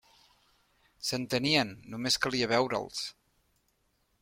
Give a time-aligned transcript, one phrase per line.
[1.09, 3.05] S'entenien, només calia veure'ls!